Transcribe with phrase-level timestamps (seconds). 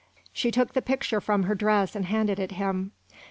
[0.33, 2.91] She took the picture from her dress and handed it him.